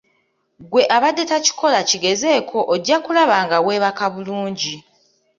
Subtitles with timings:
[0.69, 4.73] Gwe abadde takikola kigezeeko ojja kulaba nga weebaka bulungi